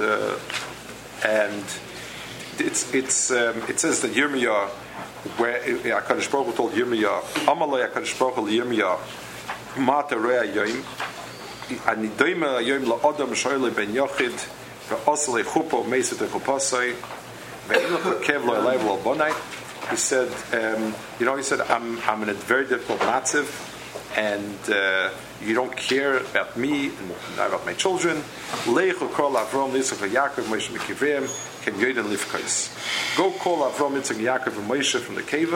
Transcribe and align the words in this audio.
uh, 0.00 0.38
and 1.24 1.64
it's 2.58 2.92
it's 2.94 3.30
um, 3.30 3.62
it 3.68 3.80
says 3.80 4.00
that 4.02 4.12
Yirmiyah, 4.12 4.68
where 5.38 5.60
Hakadosh 5.60 6.30
Baruch 6.30 6.46
Hu 6.48 6.52
told 6.52 6.72
Yirmiyah, 6.72 7.20
Amalei 7.46 7.88
Hakadosh 7.88 8.18
Baruch 8.18 8.36
Hu 8.36 8.46
Yirmiyah, 8.46 9.78
Mata 9.78 10.18
Rea 10.18 10.46
Yoim, 10.52 10.82
Ani 11.88 12.08
Doima 12.08 12.62
Yoim 12.62 12.84
LaAdam 12.84 13.30
Shoyle 13.34 13.74
Ben 13.74 13.88
Yochid, 13.88 14.48
VeOsle 14.88 15.44
Chupo 15.44 15.84
Meset 15.84 16.26
Chupasai, 16.26 16.94
VeIlach 17.68 18.22
Kev 18.22 18.44
Lo 18.44 18.54
Elay 18.54 18.82
Lo 18.84 18.96
Bonai. 18.98 19.32
He 19.90 19.96
said, 19.96 20.28
um, 20.52 20.94
you 21.18 21.26
know, 21.26 21.36
he 21.36 21.42
said, 21.42 21.60
I'm 21.62 21.98
I'm 22.02 22.22
in 22.22 22.28
a 22.28 22.34
very 22.34 22.66
difficult 22.66 23.00
matziv, 23.00 23.48
and 24.16 24.70
uh, 24.70 25.10
you 25.42 25.54
don't 25.54 25.74
care 25.76 26.18
about 26.18 26.56
me 26.56 26.88
and 26.88 27.10
about 27.38 27.64
my 27.64 27.74
children. 27.74 28.18
Leichu 28.66 29.10
Kol 29.12 29.32
Avram 29.32 29.72
Yitzchak 29.72 30.08
Yaakov 30.08 30.44
Moshe 30.44 30.68
Yoden 30.70 32.04
Lifkais. 32.04 33.16
Go 33.16 33.30
call 33.32 33.70
Avram 33.70 33.92
Yitzchak 33.92 34.16
Yaakov 34.16 34.58
and 34.58 34.70
Moshe 34.70 34.98
from 35.00 35.14
the 35.14 35.22
cave. 35.22 35.54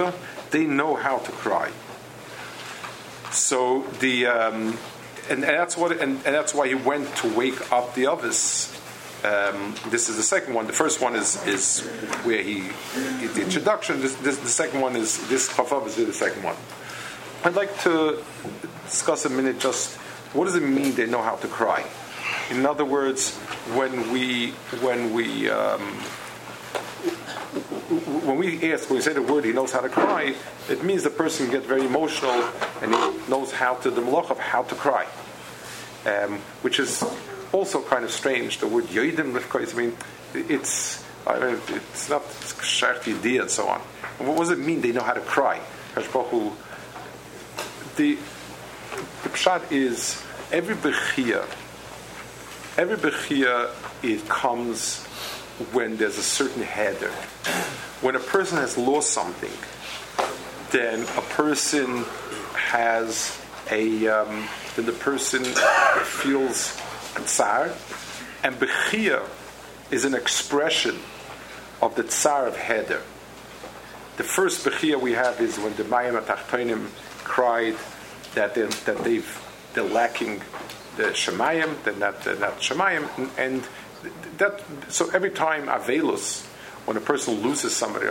They 0.50 0.64
know 0.64 0.94
how 0.94 1.18
to 1.18 1.32
cry. 1.32 1.70
So 3.30 3.82
the 4.00 4.26
um, 4.26 4.78
and, 5.28 5.42
and, 5.44 5.58
that's 5.58 5.76
what 5.76 5.92
and, 5.92 6.14
and, 6.24 6.34
that's 6.34 6.54
why 6.54 6.68
he 6.68 6.74
went 6.74 7.14
to 7.16 7.34
wake 7.34 7.72
up 7.72 7.94
the 7.94 8.06
others. 8.06 8.70
Um, 9.24 9.74
this 9.88 10.08
is 10.08 10.16
the 10.16 10.22
second 10.22 10.54
one. 10.54 10.66
The 10.66 10.72
first 10.72 11.00
one 11.00 11.16
is 11.16 11.44
is 11.46 11.80
where 12.24 12.42
he, 12.42 12.60
he 13.20 13.26
the 13.26 13.42
introduction. 13.42 14.00
This, 14.00 14.14
this, 14.16 14.36
the 14.38 14.48
second 14.48 14.80
one 14.80 14.96
is 14.96 15.26
this 15.28 15.50
Chafav 15.50 15.86
is 15.86 15.96
the 15.96 16.12
second 16.12 16.42
one. 16.42 16.56
I'd 17.44 17.54
like 17.54 17.78
to 17.80 18.24
discuss 18.84 19.26
a 19.26 19.28
minute 19.28 19.58
just 19.58 19.96
what 20.32 20.46
does 20.46 20.54
it 20.54 20.62
mean 20.62 20.94
they 20.94 21.04
know 21.04 21.20
how 21.20 21.36
to 21.36 21.46
cry. 21.46 21.84
In 22.50 22.64
other 22.64 22.86
words, 22.86 23.36
when 23.76 24.10
we 24.10 24.52
when 24.80 25.12
we 25.12 25.50
um, 25.50 25.82
when 28.24 28.38
we 28.38 28.72
ask, 28.72 28.88
when 28.88 28.96
we 28.96 29.02
say 29.02 29.12
the 29.12 29.20
word, 29.20 29.44
he 29.44 29.52
knows 29.52 29.72
how 29.72 29.82
to 29.82 29.90
cry, 29.90 30.34
it 30.70 30.82
means 30.82 31.02
the 31.02 31.10
person 31.10 31.50
gets 31.50 31.66
very 31.66 31.84
emotional 31.84 32.32
and 32.80 32.94
he 32.94 33.30
knows 33.30 33.52
how 33.52 33.74
to, 33.74 33.90
the 33.90 34.00
malach 34.00 34.30
of 34.30 34.38
how 34.38 34.62
to 34.62 34.74
cry. 34.74 35.06
Um, 36.06 36.38
which 36.62 36.78
is 36.78 37.04
also 37.52 37.82
kind 37.82 38.04
of 38.04 38.10
strange. 38.10 38.58
The 38.58 38.68
word 38.68 38.84
yoidim, 38.84 39.38
course, 39.50 39.74
I 39.74 39.76
mean, 39.76 39.96
it's, 40.32 41.04
I 41.26 41.38
mean, 41.38 41.60
it's 41.68 42.08
not 42.08 42.22
shaykh 42.62 43.06
and 43.06 43.50
so 43.50 43.68
on. 43.68 43.80
What 44.18 44.38
does 44.38 44.50
it 44.50 44.58
mean 44.58 44.80
they 44.80 44.92
know 44.92 45.02
how 45.02 45.12
to 45.12 45.20
cry? 45.20 45.60
The, 47.96 48.18
the 49.22 49.28
pshat 49.28 49.70
is 49.70 50.20
every 50.50 50.74
bechia, 50.74 51.42
every 52.76 52.96
bechia, 52.96 53.70
it 54.02 54.28
comes 54.28 55.04
when 55.72 55.96
there's 55.96 56.18
a 56.18 56.22
certain 56.22 56.62
header. 56.62 57.10
When 58.00 58.16
a 58.16 58.20
person 58.20 58.58
has 58.58 58.76
lost 58.76 59.10
something, 59.10 59.52
then 60.72 61.02
a 61.16 61.22
person 61.22 62.04
has 62.54 63.40
a 63.70 64.08
um, 64.08 64.48
then 64.74 64.86
the 64.86 64.92
person 64.92 65.44
feels 66.04 66.76
tsar, 67.26 67.70
and 68.42 68.56
bechia 68.56 69.22
is 69.92 70.04
an 70.04 70.14
expression 70.14 70.98
of 71.80 71.94
the 71.94 72.02
tsar 72.02 72.48
of 72.48 72.56
header. 72.56 73.02
The 74.16 74.24
first 74.24 74.64
bechia 74.64 75.00
we 75.00 75.12
have 75.12 75.40
is 75.40 75.58
when 75.58 75.74
the 75.76 75.84
Mayim 75.84 76.20
Atachtonim 76.20 76.88
cried 77.24 77.76
that 78.34 78.54
they 78.54 78.62
that 78.62 78.98
they've 79.04 79.40
they're 79.74 79.84
lacking 79.84 80.40
the 80.96 81.04
Shemayim, 81.04 81.82
they're 81.82 81.94
not, 81.94 82.22
they're 82.22 82.36
not 82.36 82.60
Shemayim, 82.60 83.08
and, 83.36 83.66
that 84.38 84.62
so 84.88 85.08
every 85.10 85.30
time 85.30 85.66
avelus, 85.66 86.44
when 86.84 86.96
a 86.96 87.00
person 87.00 87.40
loses 87.40 87.74
somebody, 87.74 88.06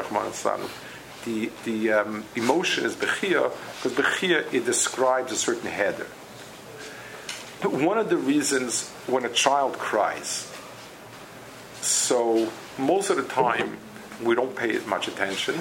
the 1.26 1.52
the 1.64 1.92
um, 1.94 2.26
emotion 2.36 2.86
is 2.86 2.96
bechia 2.96 3.52
because 3.76 3.94
bechia 3.94 4.52
it 4.54 4.66
describes 4.66 5.32
a 5.32 5.36
certain 5.36 5.70
header. 5.70 6.08
But 7.62 7.74
one 7.74 7.98
of 7.98 8.10
the 8.10 8.18
reasons 8.18 8.90
when 9.08 9.24
a 9.24 9.30
child 9.30 9.78
cries, 9.78 10.52
so 11.82 12.52
most 12.78 13.10
of 13.10 13.18
the 13.18 13.24
time 13.24 13.78
we 14.22 14.36
don't 14.36 14.56
pay 14.56 14.76
as 14.76 14.86
much 14.86 15.08
attention 15.08 15.56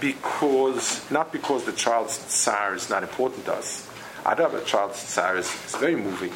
because 0.00 1.10
not 1.10 1.32
because 1.32 1.64
the 1.64 1.72
child's 1.72 2.18
tsar 2.18 2.74
is 2.74 2.90
not 2.90 3.02
important 3.02 3.44
to 3.46 3.54
us. 3.54 3.88
I 4.24 4.34
know 4.34 4.54
a 4.54 4.64
child's 4.64 5.02
tsar 5.02 5.36
is, 5.36 5.46
is 5.66 5.74
very 5.76 5.96
moving, 5.96 6.32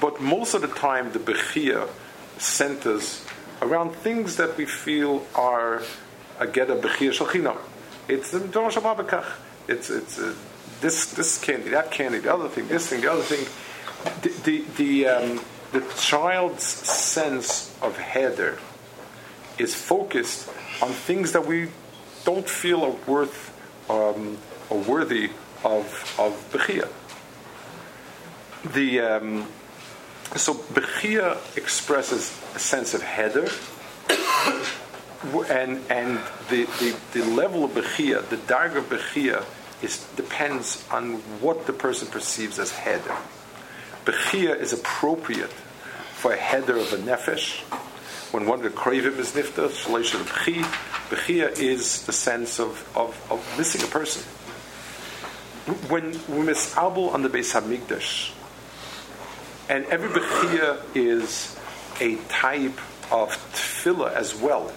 but 0.00 0.20
most 0.20 0.54
of 0.54 0.62
the 0.62 0.68
time 0.68 1.12
the 1.12 1.18
bechia 1.18 1.88
centers 2.38 3.24
around 3.60 3.92
things 3.92 4.36
that 4.36 4.56
we 4.56 4.64
feel 4.64 5.26
are 5.34 5.82
a 6.38 6.46
get 6.46 6.70
a 6.70 6.76
bechia 6.76 7.12
shalchinam. 7.12 7.58
It's 8.08 8.30
the 8.30 8.40
Torah 8.48 8.72
Shabbat 8.72 9.24
It's 9.68 9.90
it's 9.90 10.18
uh, 10.18 10.34
this 10.80 11.12
this 11.12 11.38
candy, 11.38 11.70
that 11.70 11.90
candy, 11.90 12.18
the 12.18 12.32
other 12.32 12.48
thing, 12.48 12.68
this 12.68 12.88
thing, 12.88 13.02
the 13.02 13.12
other 13.12 13.22
thing. 13.22 13.46
The 14.22 14.30
the 14.44 14.64
the, 14.76 15.06
um, 15.06 15.40
the 15.72 15.80
child's 15.98 16.64
sense 16.64 17.76
of 17.82 17.98
header 17.98 18.58
is 19.58 19.74
focused 19.74 20.48
on 20.82 20.88
things 20.88 21.32
that 21.32 21.46
we 21.46 21.68
don't 22.24 22.48
feel 22.48 22.84
are 22.84 22.96
worth 23.10 23.56
um, 23.90 24.38
or 24.68 24.78
worthy 24.78 25.30
of 25.64 26.14
of 26.18 26.32
bechia. 26.52 26.88
The 28.72 29.00
um, 29.00 29.46
so 30.36 30.54
Bechia 30.54 31.38
expresses 31.56 32.30
a 32.54 32.58
sense 32.58 32.94
of 32.94 33.02
header, 33.02 33.48
and 35.50 35.80
and 35.90 36.20
the, 36.48 36.64
the, 36.78 36.96
the 37.12 37.24
level 37.24 37.64
of 37.64 37.72
Bechia, 37.72 38.28
the 38.28 38.36
darg 38.36 38.76
of 38.76 38.84
Bechia, 38.88 39.44
is 39.82 40.06
depends 40.16 40.86
on 40.90 41.14
what 41.40 41.66
the 41.66 41.72
person 41.72 42.06
perceives 42.06 42.58
as 42.58 42.70
header. 42.70 43.16
Bechia 44.04 44.58
is 44.58 44.72
appropriate 44.72 45.52
for 46.14 46.32
a 46.32 46.36
header 46.36 46.76
of 46.76 46.92
a 46.92 46.98
nefesh. 46.98 47.60
When 48.32 48.46
one 48.46 48.64
of 48.64 48.64
the 48.64 48.78
cravim 48.78 49.18
is 49.18 49.32
nifta, 49.32 49.68
shalish 49.68 50.14
of 50.14 50.28
Bechi, 50.28 50.62
Bechia 51.10 51.58
is 51.58 52.06
the 52.06 52.12
sense 52.12 52.60
of, 52.60 52.88
of, 52.96 53.20
of 53.32 53.58
missing 53.58 53.82
a 53.82 53.86
person. 53.86 54.22
When 55.88 56.18
we 56.28 56.46
miss 56.46 56.72
Abul 56.76 57.10
on 57.10 57.22
the 57.22 57.28
Beis 57.28 57.52
Hamikdash, 57.52 58.30
and 59.68 59.84
every 59.86 60.08
Bechia 60.08 60.80
is 60.94 61.58
a 62.00 62.14
type 62.28 62.78
of 63.10 63.30
tefillah 63.52 64.12
as 64.12 64.36
well, 64.36 64.72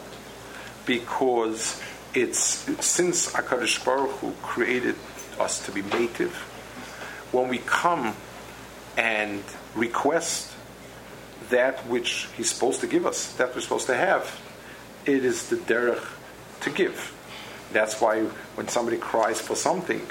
because 0.87 1.79
it's 2.15 2.39
since 2.83 3.31
Hakadosh 3.31 3.85
Baruch 3.85 4.11
Hu 4.17 4.33
created 4.41 4.95
us 5.39 5.63
to 5.67 5.71
be 5.71 5.83
native. 5.83 6.33
When 7.31 7.47
we 7.47 7.59
come 7.59 8.15
and 8.97 9.43
request 9.75 10.51
that 11.51 11.85
which 11.85 12.27
He's 12.35 12.51
supposed 12.51 12.81
to 12.81 12.87
give 12.87 13.05
us, 13.05 13.33
that 13.33 13.53
we're 13.53 13.61
supposed 13.61 13.85
to 13.85 13.95
have, 13.95 14.39
it 15.05 15.23
is 15.23 15.49
the 15.49 15.57
derech 15.57 16.03
to 16.63 16.69
give. 16.69 17.13
That's 17.71 17.99
why 17.99 18.23
when 18.55 18.67
somebody 18.67 18.97
cries 18.97 19.41
for 19.41 19.55
something, 19.55 20.01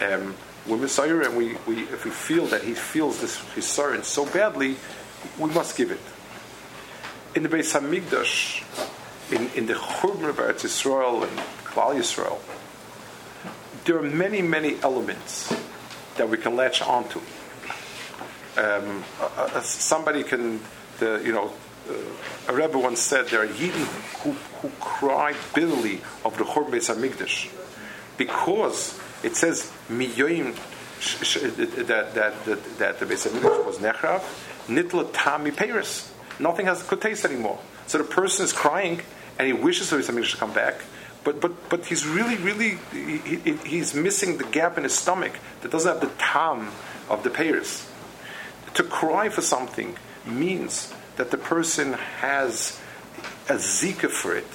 um, 0.00 0.34
we're 0.66 1.22
and 1.22 1.36
we, 1.36 1.56
we, 1.66 1.82
if 1.84 2.04
we 2.04 2.10
feel 2.10 2.46
that 2.46 2.62
he 2.62 2.74
feels 2.74 3.20
this 3.20 3.38
his 3.54 3.66
sorrow 3.66 4.00
so 4.02 4.26
badly, 4.26 4.76
we 5.38 5.50
must 5.50 5.76
give 5.76 5.90
it. 5.90 6.00
In 7.34 7.42
the 7.42 7.48
Beis 7.48 7.72
Hamikdash, 7.78 8.62
in, 9.32 9.50
in 9.56 9.66
the 9.66 9.74
Churban 9.74 10.28
of 10.28 10.36
Eretz 10.36 10.62
Yisrael 10.64 11.26
and 11.26 11.38
Klal 11.64 11.94
Yisrael, 11.96 12.38
there 13.84 13.98
are 13.98 14.02
many, 14.02 14.42
many 14.42 14.76
elements 14.82 15.52
that 16.16 16.28
we 16.28 16.36
can 16.36 16.54
latch 16.54 16.82
onto. 16.82 17.18
Um, 18.56 19.02
uh, 19.20 19.24
uh, 19.36 19.60
somebody 19.62 20.22
can, 20.22 20.60
the, 20.98 21.22
you 21.24 21.32
know, 21.32 21.52
Uh, 21.88 21.94
a 22.48 22.54
Rebbe 22.54 22.78
once 22.78 23.00
said 23.00 23.28
there 23.28 23.42
are 23.42 23.46
Yidden 23.46 23.86
who, 24.22 24.32
who 24.32 24.68
cry 24.80 25.34
bitterly 25.54 26.00
of 26.24 26.38
the 26.38 26.44
Churban 26.44 26.70
Beis 26.70 26.94
Hamikdash 26.94 27.50
because 28.16 28.98
it 29.22 29.36
says 29.36 29.72
miyoim 29.88 30.54
that 31.86 32.14
that 32.14 32.44
that, 32.44 32.78
that 32.78 33.00
the 33.00 33.06
Beis 33.06 33.28
Hamikdash 33.28 33.66
was 33.66 33.78
nechrav 33.78 34.22
nitla 34.68 35.10
tami 35.12 35.52
peris. 35.52 36.10
Nothing 36.38 36.66
has 36.66 36.84
a 36.84 36.88
good 36.88 37.00
taste 37.00 37.24
anymore. 37.24 37.58
So 37.86 37.98
the 37.98 38.04
person 38.04 38.44
is 38.44 38.52
crying 38.52 39.00
and 39.38 39.46
he 39.46 39.52
wishes 39.52 39.90
the 39.90 39.96
Beis 39.96 40.10
Hamikdash 40.10 40.32
to 40.32 40.36
come 40.36 40.52
back, 40.52 40.80
but 41.24 41.40
but 41.40 41.68
but 41.68 41.86
he's 41.86 42.06
really 42.06 42.36
really 42.36 42.78
he, 42.92 43.18
he, 43.18 43.56
he's 43.66 43.94
missing 43.94 44.38
the 44.38 44.44
gap 44.44 44.78
in 44.78 44.84
his 44.84 44.94
stomach 44.94 45.32
that 45.62 45.72
doesn't 45.72 45.92
have 45.92 46.00
the 46.00 46.14
tam 46.18 46.70
of 47.08 47.24
the 47.24 47.30
peris. 47.30 47.88
To 48.74 48.82
cry 48.82 49.28
for 49.28 49.42
something 49.42 49.96
means 50.24 50.94
that 51.16 51.30
the 51.30 51.38
person 51.38 51.92
has 51.92 52.80
a 53.48 53.54
zika 53.54 54.08
for 54.08 54.36
it, 54.36 54.46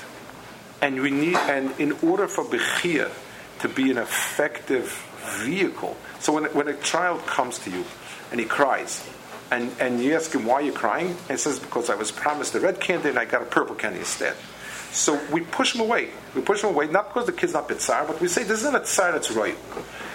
and 0.81 1.01
we 1.01 1.12
need 1.12 1.36
and 1.36 1.80
in 1.80 1.92
order 2.04 2.27
for 2.27 2.44
bechia 2.44 3.12
to 3.59 3.69
be 3.69 3.92
an 3.92 3.98
effective 3.98 5.04
vehicle. 5.39 5.98
So 6.19 6.33
when, 6.33 6.45
when 6.45 6.68
a 6.68 6.75
child 6.77 7.25
comes 7.25 7.59
to 7.59 7.69
you 7.69 7.83
and 8.31 8.39
he 8.39 8.45
cries, 8.45 9.07
and, 9.51 9.71
and 9.80 10.01
you 10.01 10.13
ask 10.15 10.33
him 10.33 10.45
why 10.45 10.62
you're 10.62 10.74
crying, 10.74 11.07
and 11.07 11.30
he 11.30 11.38
says 11.38 11.59
because 11.59 11.89
I 11.89 11.95
was 11.95 12.12
promised 12.12 12.54
a 12.56 12.60
red 12.60 12.80
candy 12.80 13.10
and 13.10 13.19
I 13.19 13.25
got 13.25 13.42
a 13.42 13.45
purple 13.45 13.75
candy 13.75 14.00
instead. 14.00 14.36
So 14.92 15.19
we 15.31 15.42
push 15.42 15.75
him 15.75 15.81
away. 15.81 16.10
We 16.36 16.42
push 16.42 16.63
him 16.63 16.69
away 16.69 16.88
not 16.88 17.10
because 17.10 17.25
the 17.25 17.33
kid's 17.33 17.53
not 17.53 17.68
bitzar, 17.68 18.07
but 18.07 18.19
we 18.19 18.27
say 18.27 18.44
this 18.44 18.60
isn't 18.60 18.75
a 18.75 18.80
tzar 18.80 19.12
that's 19.12 19.31
right. 19.31 19.57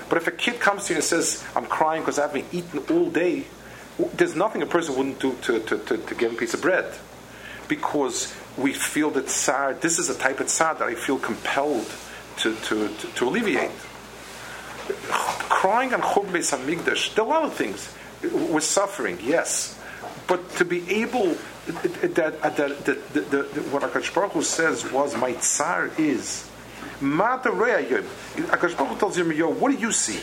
But 0.09 0.19
if 0.19 0.27
a 0.27 0.33
kid 0.33 0.61
comes 0.61 0.85
to 0.85 0.93
you 0.93 0.97
and 0.97 1.05
says, 1.05 1.45
"I'm 1.55 1.67
crying 1.67 2.03
because 2.03 2.19
I 2.19 2.23
haven't 2.23 2.47
eaten 2.53 2.81
all 2.91 3.09
day," 3.09 3.45
there's 4.15 4.35
nothing 4.35 4.63
a 4.63 4.67
person 4.67 4.97
wouldn't 4.97 5.21
do 5.21 5.35
to, 5.43 5.61
to, 5.61 5.79
to, 5.79 5.97
to 5.99 6.15
give 6.15 6.31
him 6.31 6.37
a 6.37 6.39
piece 6.39 6.55
of 6.55 6.63
bread, 6.63 6.93
because 7.69 8.35
we 8.57 8.73
feel 8.73 9.11
that 9.11 9.27
tzar. 9.27 9.75
This 9.81 9.99
is 9.99 10.09
a 10.11 10.15
type 10.15 10.41
of 10.41 10.47
tzar 10.47 10.79
that 10.79 10.89
I 10.89 10.95
feel 10.95 11.19
compelled 11.19 11.91
to, 12.39 12.55
to, 12.55 12.89
to, 12.89 13.07
to 13.09 13.29
alleviate. 13.29 13.71
Crying 15.09 15.95
on 15.95 16.01
Churban 16.01 16.31
Beis 16.33 16.53
Hamikdash, 16.57 17.15
there 17.15 17.25
are 17.25 17.29
a 17.29 17.31
lot 17.31 17.45
of 17.45 17.55
things. 17.55 17.95
We're 18.23 18.61
suffering, 18.61 19.19
yes, 19.23 19.79
but 20.27 20.49
to 20.57 20.65
be 20.65 20.89
able 21.03 21.37
that, 21.67 22.15
that, 22.15 22.43
that, 22.43 22.85
that, 22.85 23.31
that, 23.31 23.69
what 23.71 23.83
Akash 23.83 24.13
Baruch 24.13 24.43
says 24.43 24.91
was 24.91 25.17
my 25.17 25.33
tsar 25.35 25.91
is. 25.99 26.49
Akash 27.01 28.77
Baruch 28.77 28.99
tells 28.99 29.17
Yirmiyahu, 29.17 29.57
what 29.57 29.73
do 29.73 29.79
you 29.79 29.93
see? 29.93 30.21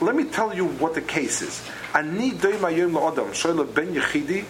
Let 0.00 0.14
me 0.14 0.24
tell 0.24 0.54
you 0.54 0.66
what 0.66 0.94
the 0.94 1.00
case 1.00 1.42
is. 1.42 1.62
Ani 1.94 2.32
la'adam 2.32 3.32
shoyle 3.32 3.72
ben 3.72 3.94
yechidi 3.94 4.44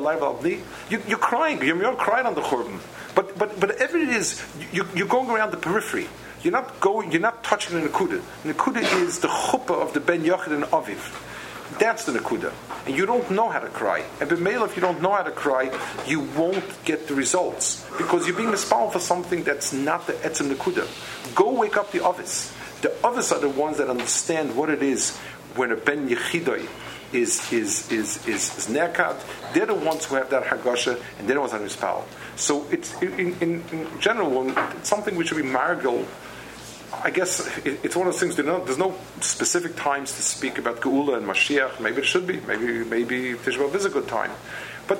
lecha 0.00 0.18
v'albni. 0.18 0.60
You're 1.08 1.18
crying. 1.18 1.58
Yirmiyahu 1.58 1.98
cried 1.98 2.26
on 2.26 2.34
the 2.34 2.40
churban. 2.40 2.80
But, 3.14 3.38
but, 3.38 3.58
but 3.58 3.70
whatever 3.70 3.96
it 3.98 4.10
is, 4.10 4.44
you, 4.72 4.86
you're 4.94 5.08
going 5.08 5.30
around 5.30 5.50
the 5.50 5.56
periphery. 5.56 6.06
You're 6.42 6.52
not 6.52 6.80
going, 6.80 7.10
you're 7.12 7.20
not 7.20 7.42
touching 7.42 7.80
the 7.80 7.88
Nakuda. 7.88 8.20
Nakuda 8.44 8.82
is 9.02 9.18
the 9.20 9.28
chuppah 9.28 9.82
of 9.82 9.94
the 9.94 10.00
Ben 10.00 10.22
Yochid 10.22 10.52
and 10.52 10.64
Aviv. 10.64 10.98
That's 11.78 12.04
the 12.04 12.12
Nakuda. 12.12 12.52
And 12.86 12.96
you 12.96 13.06
don't 13.06 13.30
know 13.30 13.48
how 13.48 13.58
to 13.58 13.68
cry. 13.68 14.04
And 14.20 14.30
B'meil, 14.30 14.64
if 14.64 14.76
you 14.76 14.80
don't 14.80 15.02
know 15.02 15.12
how 15.12 15.22
to 15.22 15.30
cry, 15.30 15.76
you 16.06 16.20
won't 16.20 16.64
get 16.84 17.08
the 17.08 17.14
results. 17.14 17.84
Because 17.98 18.26
you're 18.26 18.36
being 18.36 18.50
responsible 18.50 18.92
for 18.92 18.98
something 19.00 19.42
that's 19.44 19.72
not 19.72 20.06
the 20.06 20.14
Etzem 20.14 20.52
Nakuda. 20.52 20.86
Go 21.34 21.52
wake 21.52 21.76
up 21.76 21.92
the 21.92 22.06
Avis. 22.06 22.54
The 22.82 22.94
Avis 23.06 23.32
are 23.32 23.40
the 23.40 23.48
ones 23.48 23.78
that 23.78 23.90
understand 23.90 24.56
what 24.56 24.70
it 24.70 24.82
is 24.82 25.16
when 25.56 25.72
a 25.72 25.76
Ben 25.76 26.08
Yechidoi 26.08 26.68
is 27.12 27.52
is 27.52 27.90
is 27.90 28.26
is, 28.26 28.58
is. 28.58 28.66
They're 28.66 29.66
the 29.66 29.74
ones 29.74 30.04
who 30.04 30.16
have 30.16 30.30
that 30.30 30.44
hagasha, 30.44 31.00
and 31.18 31.28
they're 31.28 31.34
the 31.34 31.40
ones 31.40 31.52
that 31.52 31.84
are 31.84 32.04
So 32.36 32.66
it's 32.70 33.00
in, 33.00 33.36
in, 33.40 33.64
in 33.72 34.00
general, 34.00 34.50
it's 34.50 34.88
something 34.88 35.16
which 35.16 35.28
should 35.28 35.36
be 35.36 35.42
I 37.02 37.10
guess 37.10 37.46
it's 37.64 37.94
one 37.94 38.06
of 38.06 38.14
those 38.14 38.20
things. 38.20 38.36
There's 38.36 38.78
no 38.78 38.94
specific 39.20 39.76
times 39.76 40.12
to 40.16 40.22
speak 40.22 40.58
about 40.58 40.80
Geula 40.80 41.18
and 41.18 41.26
Mashiach. 41.26 41.80
Maybe 41.80 41.98
it 41.98 42.06
should 42.06 42.26
be. 42.26 42.40
Maybe 42.40 42.84
maybe 42.84 43.34
Tishbav 43.34 43.74
is 43.74 43.84
a 43.84 43.90
good 43.90 44.08
time, 44.08 44.30
but 44.88 44.98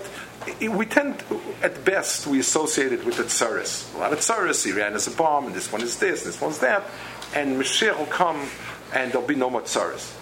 we 0.60 0.86
tend, 0.86 1.24
at 1.62 1.84
best, 1.84 2.26
we 2.26 2.38
associate 2.38 2.92
it 2.92 3.04
with 3.04 3.16
the 3.16 3.24
tsaris. 3.24 3.92
A 3.94 3.98
lot 3.98 4.12
of 4.12 4.20
tsaris. 4.20 4.66
Iran 4.66 4.94
is 4.94 5.06
a 5.06 5.10
bomb, 5.10 5.46
and 5.46 5.54
this 5.54 5.72
one 5.72 5.82
is 5.82 5.98
this, 5.98 6.24
and 6.24 6.32
this 6.32 6.40
one's 6.40 6.58
that, 6.58 6.84
and 7.34 7.60
Mashiach 7.60 7.98
will 7.98 8.06
come, 8.06 8.48
and 8.94 9.10
there'll 9.10 9.26
be 9.26 9.34
no 9.34 9.50
more 9.50 9.62
tsaris. 9.62 10.14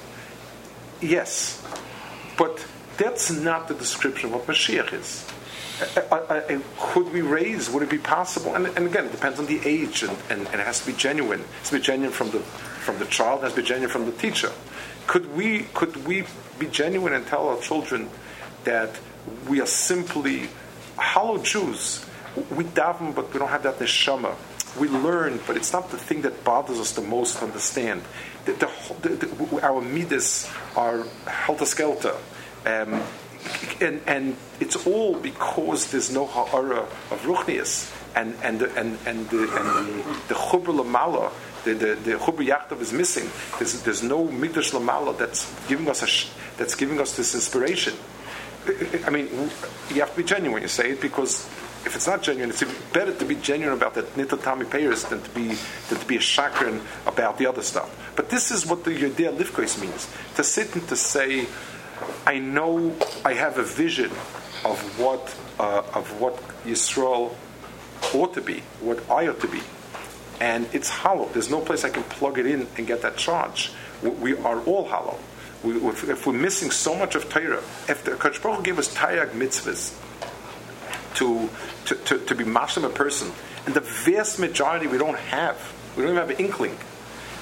Yes, 1.03 1.63
but 2.39 2.65
that's 2.97 3.31
not 3.31 3.69
the 3.69 3.75
description 3.75 4.33
of 4.33 4.37
what 4.37 4.47
Mashiach 4.47 4.95
is. 4.95 5.27
Uh, 5.81 6.61
could 6.79 7.13
we 7.13 7.21
raise? 7.21 7.69
Would 7.69 7.83
it 7.83 7.91
be 7.91 7.99
possible? 7.99 8.55
And, 8.55 8.67
and 8.67 8.87
again, 8.87 9.07
it 9.07 9.13
depends 9.13 9.41
on 9.41 9.47
the 9.47 9.61
age, 9.65 10.05
and, 10.05 10.17
and, 10.31 10.47
and, 10.47 10.61
it 10.61 10.67
has 10.67 10.81
to 10.81 10.87
be 10.87 10.93
genuine. 10.93 11.41
It 11.41 11.47
has 11.59 11.71
to 11.71 11.77
be 11.77 11.83
genuine 11.83 12.13
from 12.13 12.31
the 12.31 12.39
from 12.39 12.99
the 12.99 13.07
child. 13.07 13.41
It 13.41 13.45
has 13.45 13.55
to 13.55 13.63
be 13.63 13.67
genuine 13.67 13.91
from 13.91 14.07
the 14.07 14.13
teacher. 14.13 14.53
Could 15.09 15.35
we 15.35 15.63
could 15.75 16.07
we 16.07 16.25
be 16.61 16.67
genuine 16.67 17.13
and 17.13 17.27
tell 17.27 17.49
our 17.49 17.61
children 17.61 18.09
that 18.63 19.01
we 19.49 19.61
are 19.61 19.67
simply 19.67 20.49
hollow 20.97 21.39
Jews? 21.39 22.07
We 22.55 22.65
daven, 22.65 23.15
but 23.15 23.33
we 23.33 23.41
don't 23.41 23.49
have 23.49 23.65
that 23.65 23.79
neshama. 23.79 24.37
We 24.79 24.89
learn, 24.89 25.41
but 25.47 25.57
it's 25.57 25.73
not 25.73 25.91
the 25.91 25.99
thing 25.99 26.23
that 26.23 26.45
bothers 26.45 26.79
us 26.79 26.93
the 26.93 27.03
most 27.03 27.39
to 27.39 27.45
understand. 27.45 28.03
The, 28.45 28.53
the, 28.53 29.09
the, 29.09 29.61
our 29.63 29.81
midas 29.81 30.51
are 30.77 31.05
helter 31.27 31.65
skelter. 31.65 32.15
Um, 32.67 33.03
and, 33.81 34.01
and 34.07 34.37
it's 34.61 34.87
all 34.87 35.15
because 35.15 35.91
there's 35.91 36.13
no 36.13 36.27
ha'ara 36.27 36.81
of 36.81 37.21
ruchniyus 37.23 37.93
and 38.17 38.35
and 38.43 38.61
the, 38.61 38.75
and 38.77 38.99
and 39.07 39.29
the 39.31 39.43
and 39.43 39.89
the, 39.89 40.03
the 40.29 40.35
chubr 40.35 40.75
lamala 40.75 41.33
the 41.65 41.75
the, 41.75 41.95
the 41.97 42.13
chubr 42.13 42.47
yachtav 42.47 42.81
is 42.81 42.93
missing. 42.93 43.29
There's 43.59 43.83
there's 43.83 44.03
no 44.03 44.25
midrash 44.25 44.73
lamala 44.73 45.17
that's 45.17 45.51
giving 45.67 45.89
us 45.89 46.03
a 46.03 46.57
that's 46.57 46.75
giving 46.75 47.01
us 47.01 47.17
this 47.17 47.35
inspiration. 47.35 47.95
I 49.07 49.11
mean, 49.11 49.29
you 49.91 50.01
have 50.01 50.11
to 50.13 50.17
be 50.17 50.25
genuine 50.25 50.53
when 50.53 50.63
you 50.63 50.69
say 50.69 50.93
it 50.93 51.01
because 51.01 51.45
if 51.85 51.95
it's 51.95 52.07
not 52.07 52.23
genuine, 52.23 52.51
it's 52.51 52.65
better 52.93 53.13
to 53.13 53.25
be 53.27 53.35
genuine 53.35 53.77
about 53.77 53.95
that 53.95 54.15
nitatami 54.15 54.71
payers 54.71 55.05
than 55.05 55.21
to 55.23 55.31
be 55.31 55.49
than 55.89 55.99
to 55.99 56.07
be 56.07 56.17
a 56.17 56.21
chakran 56.21 56.81
about 57.07 57.37
the 57.39 57.47
other 57.47 57.63
stuff. 57.63 57.91
But 58.17 58.31
this 58.31 58.51
is 58.51 58.67
what 58.67 58.85
the 58.85 58.93
Yodea 58.93 59.37
Livkois 59.37 59.81
means 59.81 60.09
to 60.37 60.45
sit 60.45 60.75
and 60.75 60.89
to 60.89 60.97
say 60.97 61.47
I 62.27 62.39
know 62.39 62.95
I 63.25 63.35
have 63.35 63.59
a 63.59 63.63
vision 63.63 64.11
of 64.65 64.99
what 64.99 65.35
uh, 65.59 65.83
of 65.95 66.21
what 66.21 66.37
Yisrael 66.65 67.35
ought 68.15 68.35
to 68.35 68.41
be, 68.41 68.61
what 68.81 69.09
I 69.11 69.29
ought 69.29 69.41
to 69.41 69.49
be, 69.49 69.61
and 70.41 70.67
it's 70.73 70.89
hollow. 70.89 71.29
There's 71.33 71.51
no 71.51 71.61
place 71.61 71.85
I 71.85 71.91
can 71.91 72.03
plug 72.05 72.39
it 72.39 72.47
in 72.47 72.67
and 72.77 72.87
get 72.87 73.03
that 73.03 73.17
charge. 73.17 73.73
We 74.03 74.37
are 74.37 74.61
all 74.61 74.85
hollow. 74.85 75.19
We, 75.63 75.77
if, 75.89 76.07
if, 76.09 76.27
we're 76.27 76.35
missing 76.35 76.71
so 76.71 76.95
much 76.95 77.15
of 77.15 77.31
Torah, 77.31 77.63
if 77.89 78.05
the 78.05 78.13
Kodesh 78.13 78.65
gave 78.65 78.79
us 78.79 78.95
Taryag 78.95 79.31
mitzvahs 79.31 79.95
to, 81.15 81.49
to, 81.87 81.95
to, 81.95 82.19
to 82.19 82.35
be 82.35 82.45
mashlim 82.45 82.85
a 82.85 82.91
person, 82.91 83.33
and 83.65 83.75
the 83.75 83.81
vast 83.81 84.39
majority 84.39 84.87
we 84.87 84.99
don't 84.99 85.19
have, 85.19 85.57
we 85.97 86.03
don't 86.03 86.13
even 86.13 86.29
have 86.29 86.39
an 86.39 86.45
inkling 86.45 86.77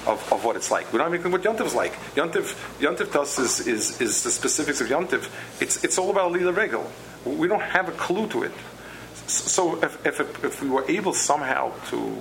of, 0.07 0.31
of 0.31 0.43
what 0.43 0.55
it's 0.55 0.71
like. 0.71 0.91
We 0.91 0.99
don't 0.99 1.13
anything 1.13 1.31
what 1.31 1.43
Yontiv 1.43 1.65
is 1.65 1.75
like. 1.75 1.93
Yontiv, 2.15 2.55
Yontiv 2.79 3.11
to 3.11 3.21
us 3.21 3.39
is, 3.39 3.67
is, 3.67 4.01
is 4.01 4.23
the 4.23 4.31
specifics 4.31 4.81
of 4.81 4.87
Yontiv. 4.87 5.29
It's, 5.61 5.83
it's 5.83 5.97
all 5.97 6.09
about 6.09 6.31
Lila 6.31 6.51
Regel. 6.51 6.89
We 7.25 7.47
don't 7.47 7.61
have 7.61 7.87
a 7.89 7.93
clue 7.93 8.27
to 8.29 8.43
it. 8.43 8.51
So 9.27 9.81
if, 9.81 10.05
if, 10.05 10.43
if 10.43 10.61
we 10.61 10.69
were 10.69 10.89
able 10.89 11.13
somehow 11.13 11.71
to 11.89 12.17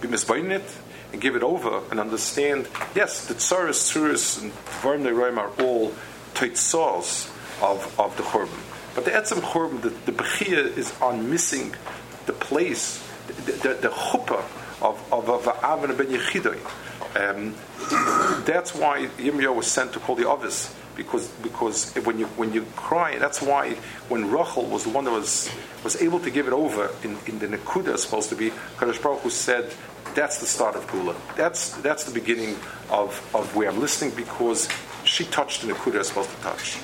be 0.00 0.08
misbinding 0.08 0.52
it 0.52 0.76
and 1.12 1.20
give 1.20 1.36
it 1.36 1.42
over 1.42 1.82
and 1.90 2.00
understand, 2.00 2.68
yes, 2.94 3.26
the 3.26 3.34
tsaris, 3.34 3.92
tsuris, 3.92 4.40
and 4.40 4.52
Varm 4.52 5.02
Neroim 5.02 5.36
are 5.36 5.50
all 5.62 5.92
taitzos 6.34 7.28
of, 7.62 8.00
of 8.00 8.16
the 8.16 8.22
Churban. 8.22 8.58
But 8.94 9.04
the 9.04 9.10
Etzem 9.12 9.40
Churban, 9.40 9.82
the, 9.82 9.90
the 9.90 10.12
Bechia 10.12 10.76
is 10.76 10.92
on 11.00 11.30
missing 11.30 11.74
the 12.26 12.32
place, 12.32 13.02
the, 13.26 13.52
the, 13.52 13.74
the 13.74 13.88
chuppah 13.88 14.44
of, 14.82 15.12
of, 15.12 15.30
of 15.30 15.46
Avon 15.64 15.96
ben 15.96 16.08
Yechidoi. 16.08 16.58
Um, 17.14 17.54
that's 18.44 18.74
why 18.74 19.06
Yirmiyahu 19.18 19.56
was 19.56 19.66
sent 19.66 19.92
to 19.92 20.00
call 20.00 20.16
the 20.16 20.28
others 20.28 20.74
because 20.96 21.28
because 21.42 21.94
when 22.04 22.18
you 22.18 22.26
when 22.36 22.52
you 22.52 22.64
cry, 22.76 23.18
that's 23.18 23.40
why 23.40 23.74
when 24.08 24.30
Rachel 24.30 24.64
was 24.64 24.84
the 24.84 24.90
one 24.90 25.04
that 25.04 25.10
was 25.10 25.50
was 25.84 26.00
able 26.00 26.20
to 26.20 26.30
give 26.30 26.46
it 26.46 26.52
over 26.52 26.90
in, 27.02 27.18
in 27.26 27.38
the 27.38 27.48
Nakuda 27.48 27.96
supposed 27.98 28.28
to 28.30 28.36
be, 28.36 28.50
Kadosh 28.76 29.02
Baruch 29.02 29.20
Hu 29.20 29.30
said 29.30 29.72
that's 30.14 30.38
the 30.38 30.46
start 30.46 30.76
of 30.76 30.86
Geula. 30.88 31.16
That's 31.36 31.74
that's 31.78 32.04
the 32.04 32.12
beginning 32.12 32.56
of, 32.90 33.20
of 33.34 33.54
where 33.56 33.70
I'm 33.70 33.80
listening 33.80 34.14
because 34.14 34.68
she 35.04 35.24
touched 35.24 35.62
the 35.62 35.72
Nakuda 35.72 36.04
supposed 36.04 36.30
to 36.30 36.36
touch. 36.36 36.78